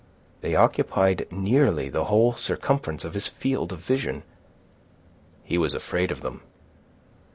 [0.39, 4.23] They occupied nearly the whole circumference of his field of vision.
[5.43, 6.41] He was afraid of them.